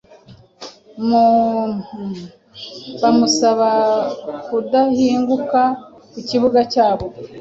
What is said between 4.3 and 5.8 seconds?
kudahinguka